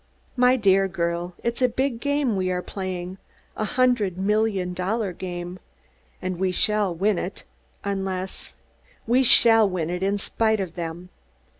"My 0.35 0.55
dear 0.55 0.87
girl, 0.87 1.35
it's 1.43 1.61
a 1.61 1.69
big 1.69 1.99
game 1.99 2.35
we 2.35 2.49
are 2.49 2.63
playing 2.63 3.19
a 3.55 3.65
hundred 3.65 4.17
million 4.17 4.73
dollar 4.73 5.13
game! 5.13 5.59
And 6.23 6.39
we 6.39 6.51
shall 6.51 6.91
win 6.95 7.19
it, 7.19 7.43
unless 7.83 8.53
we 9.05 9.21
shall 9.21 9.69
win 9.69 9.91
it, 9.91 10.01
in 10.01 10.17
spite 10.17 10.59
of 10.59 10.73
them. 10.73 11.09